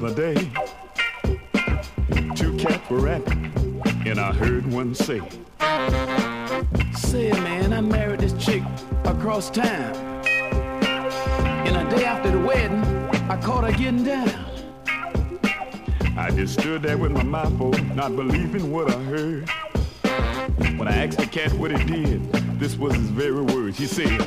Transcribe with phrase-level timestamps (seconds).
[0.00, 0.34] the day.
[2.34, 3.52] Two cats were rapping,
[4.06, 5.20] and I heard one say,
[6.94, 8.62] Say, man, I married this chick
[9.04, 9.94] across town.
[11.66, 12.82] And a day after the wedding,
[13.30, 14.30] I caught her getting down.
[16.16, 19.50] I just stood there with my mouth open, not believing what I heard.
[20.78, 23.76] When I asked the cat what he did, this was his very words.
[23.76, 24.20] He said,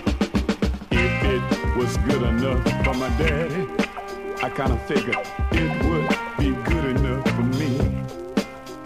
[0.92, 3.83] If it was good enough for my daddy,
[4.44, 5.16] I kinda figured
[5.54, 7.80] it would be good enough for me.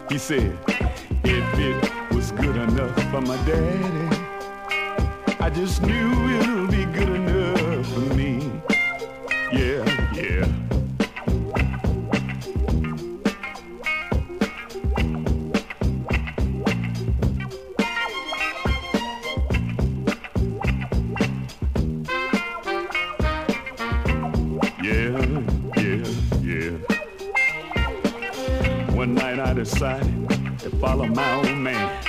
[0.08, 0.56] He said,
[1.24, 4.08] If it was good enough for my daddy,
[5.40, 6.77] I just knew it'll be
[29.80, 32.04] to follow my old man.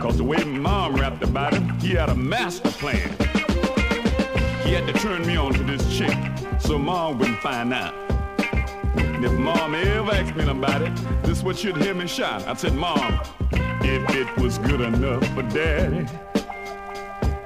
[0.00, 3.08] Cause the way mom rapped about him, he had a master plan.
[4.64, 6.16] He had to turn me on to this chick
[6.58, 7.94] so mom wouldn't find out.
[8.96, 12.44] And if mom ever asked me about it, this is what she'd hear me shout.
[12.48, 13.20] I said, Mom,
[13.82, 16.06] if it was good enough for daddy,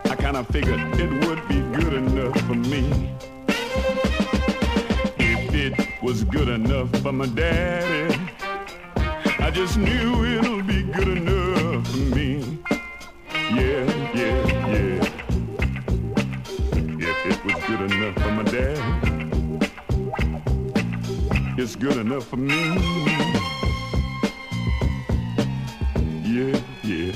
[0.06, 3.12] I kinda figured it would be good enough for me.
[5.18, 8.05] If it was good enough for my daddy,
[9.56, 12.60] just knew it'll be good enough for me.
[13.32, 15.00] Yeah, yeah, yeah.
[16.98, 18.82] If it was good enough for my daddy,
[21.56, 22.60] it's good enough for me.
[26.22, 26.60] Yeah.
[26.82, 27.12] Yeah,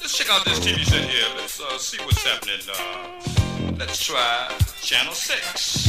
[0.00, 1.26] let's check out this TV set here.
[1.36, 2.60] Let's uh, see what's happening.
[2.72, 4.48] Uh, let's try
[4.80, 5.83] Channel 6.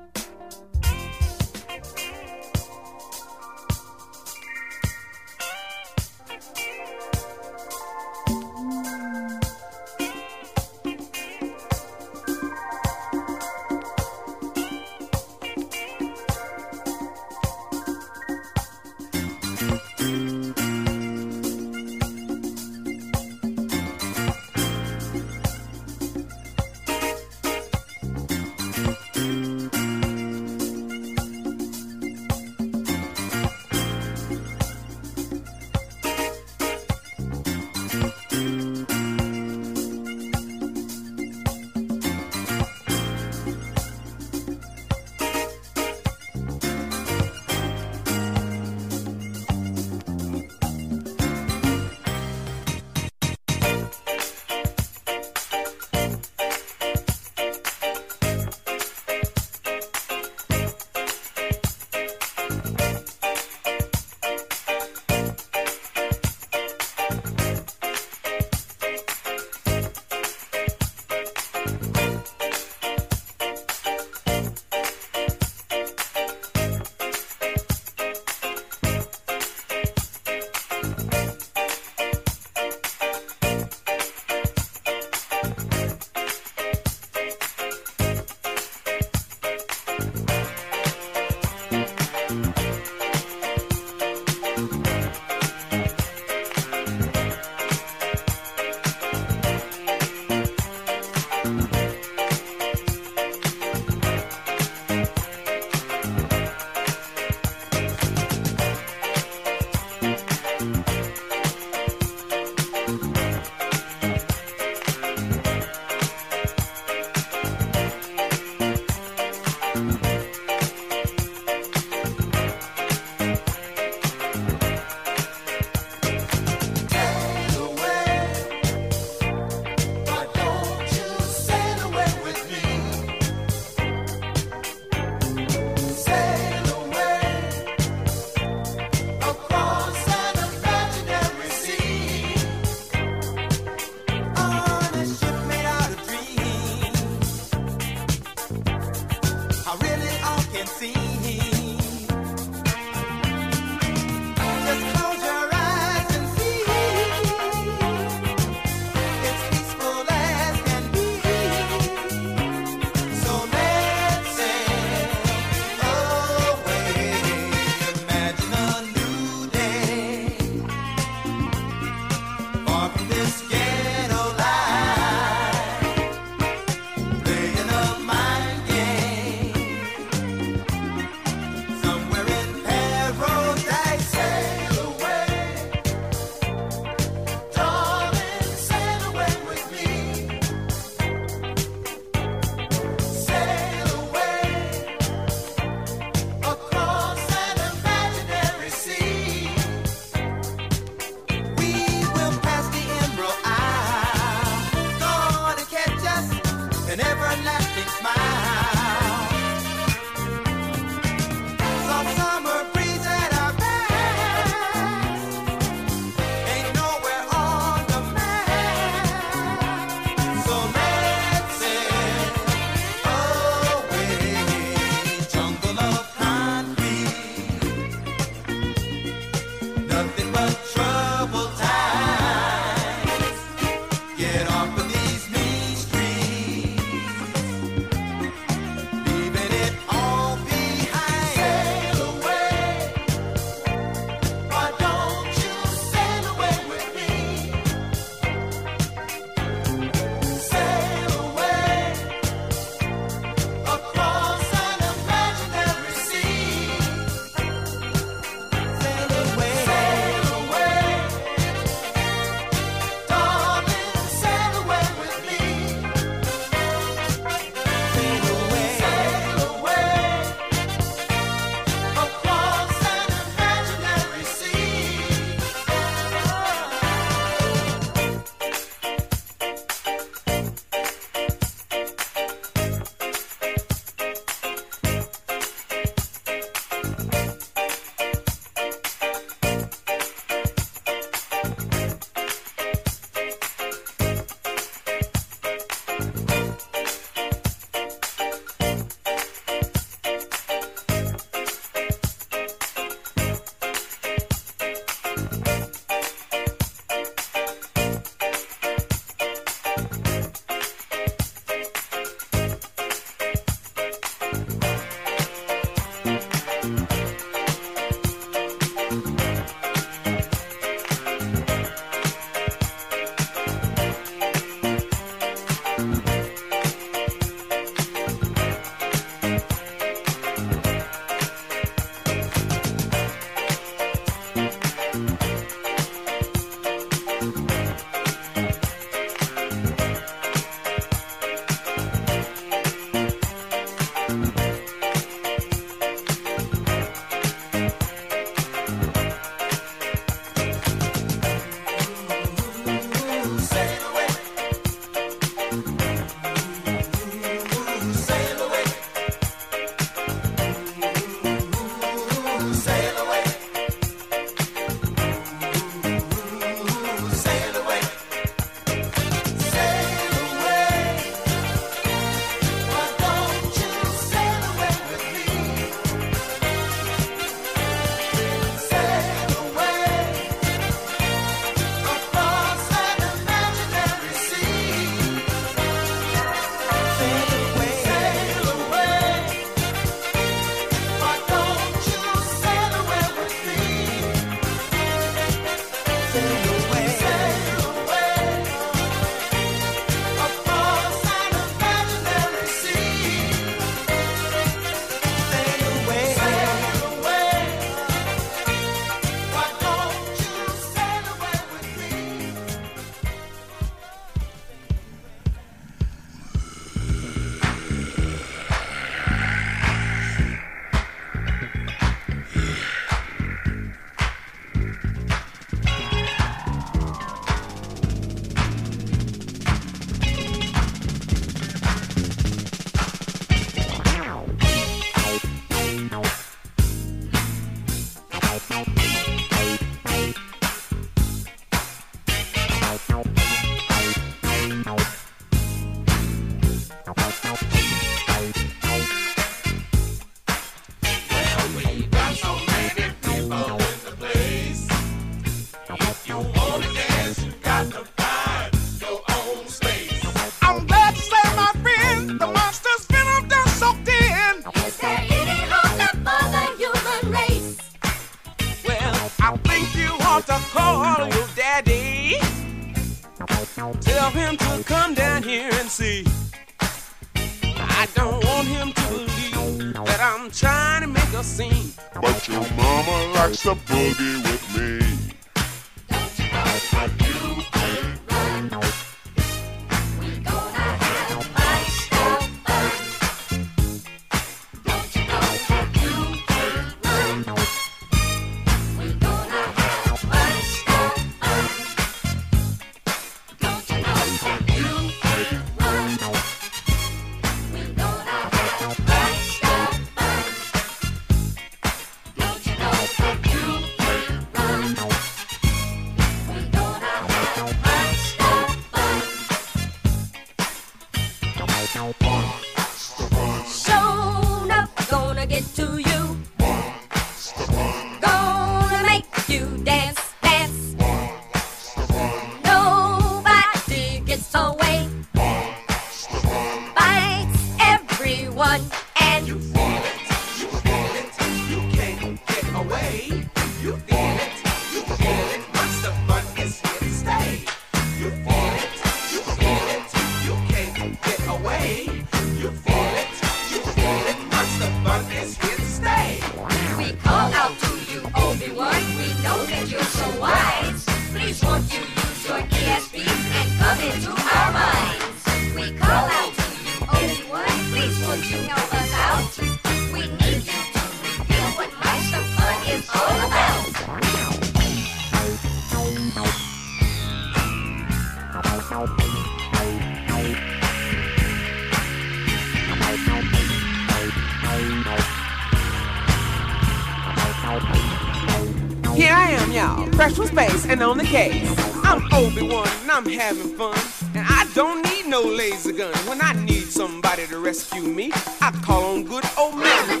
[590.82, 591.48] On the case.
[591.84, 593.78] I'm Obi-Wan and I'm having fun.
[594.14, 595.94] And I don't need no laser gun.
[596.08, 598.10] When I need somebody to rescue me,
[598.40, 600.00] I call on good old man.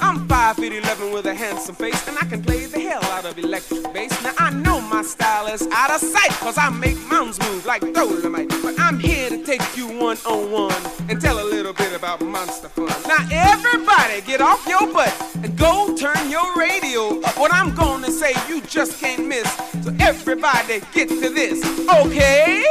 [0.00, 3.24] I'm 5 feet 11 with a handsome face, and I can play the hell out
[3.24, 4.10] of electric bass.
[4.22, 7.80] Now I know my style is out of sight, cause I make mountains move like
[7.92, 8.48] Dolomite.
[8.62, 12.20] But I'm here to take you one on one and tell a little bit about
[12.20, 12.88] Monster Fun.
[13.06, 17.38] Now everybody get off your butt and go turn your radio up.
[17.38, 19.48] What I'm gonna say you just can't miss.
[19.84, 22.64] So everybody get to this, okay?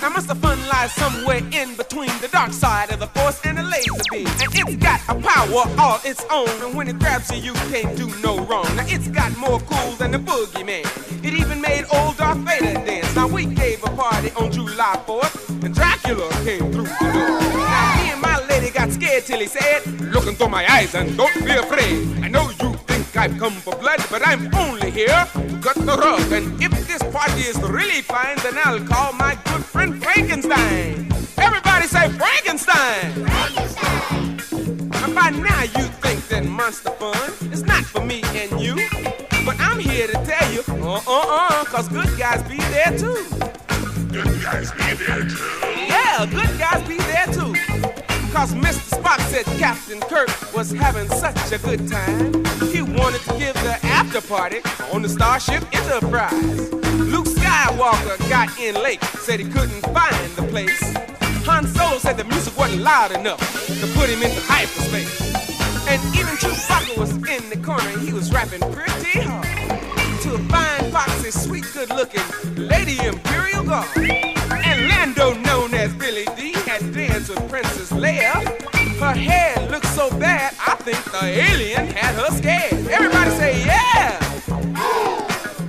[0.00, 3.64] Now Monster Fun lies somewhere in between the dark side of the force and the
[3.64, 4.28] laser beam.
[4.28, 6.48] And it's got a power all its own.
[6.62, 8.66] And when it grabs you, you can't do no wrong.
[8.76, 10.86] Now it's got more cool than the boogeyman.
[11.24, 13.12] It even made old Darth Vader dance.
[13.16, 17.40] Now we gave a party on July 4th, and Dracula came through the door.
[17.66, 19.84] Now me and my lady got scared till he said,
[20.14, 22.22] Look into my eyes and don't be afraid.
[22.22, 22.59] I know you
[23.20, 26.32] I've come for blood, but I'm only here to cut the rug.
[26.32, 31.06] And if this party is really fine, then I'll call my good friend Frankenstein.
[31.36, 33.12] Everybody say Frankenstein!
[33.12, 34.40] Frankenstein!
[35.04, 38.76] And by now you think that Monster Fun is not for me and you.
[39.44, 43.22] But I'm here to tell you, uh-uh-uh, cause good guys be there too.
[44.08, 45.60] Good guys be there too.
[45.76, 47.89] Yeah, good guys be there too.
[48.32, 48.98] Cause Mr.
[48.98, 52.32] Spock said Captain Kirk was having such a good time.
[52.70, 54.60] He wanted to give the after party
[54.92, 56.72] on the Starship Enterprise.
[57.10, 60.80] Luke Skywalker got in late, said he couldn't find the place.
[61.44, 65.34] Han Solo said the music wasn't loud enough to put him into hyperspace.
[65.88, 69.44] And even Chewbacca was in the corner, he was rapping pretty hard.
[70.22, 72.22] To a fine, foxy, sweet, good-looking
[72.54, 73.88] Lady Imperial Guard.
[73.96, 75.34] And Lando,
[78.00, 82.86] with Her hair looked so bad, I think the alien had her scared.
[82.88, 84.18] Everybody say, yeah!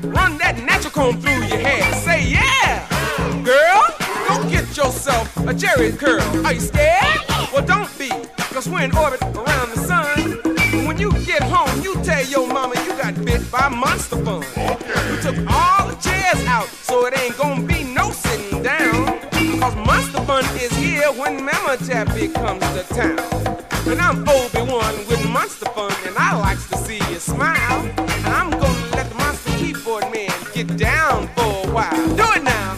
[0.03, 1.93] Run that natural comb through your hair.
[1.95, 2.87] Say, yeah!
[3.43, 3.83] Girl,
[4.27, 6.21] go get yourself a Jheri curl.
[6.45, 7.21] Are you scared?
[7.53, 8.09] Well, don't be,
[8.53, 10.87] cause we're in orbit around the sun.
[10.87, 14.39] When you get home, you tell your mama you got bit by Monster Fun.
[14.39, 17.70] We took all the chairs out, so it ain't gonna be
[21.21, 23.19] when Mama Tappy comes to town.
[23.85, 27.85] And I'm Obi-Wan with Monster Fun, and I likes to see you smile.
[27.95, 32.15] And I'm gonna let the Monster Keyboard Man get down for a while.
[32.15, 32.70] Do it now.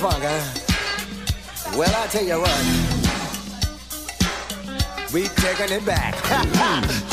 [0.00, 1.76] funk, huh?
[1.76, 2.64] Well, I tell you what,
[5.12, 6.14] we taking it back.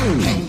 [0.00, 0.39] Hey.